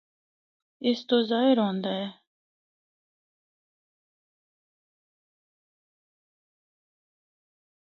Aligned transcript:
اس 0.89 0.99
تو 1.09 1.17
ظاہر 1.31 1.57
ہوندا 1.63 1.91
اے۔ 1.99 2.05